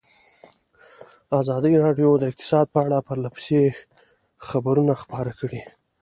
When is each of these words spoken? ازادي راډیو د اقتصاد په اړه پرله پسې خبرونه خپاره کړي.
ازادي 1.41 1.73
راډیو 1.83 2.09
د 2.17 2.23
اقتصاد 2.31 2.65
په 2.73 2.79
اړه 2.85 3.05
پرله 3.07 3.29
پسې 3.35 3.59
خبرونه 4.49 4.93
خپاره 5.01 5.31
کړي. 5.39 5.61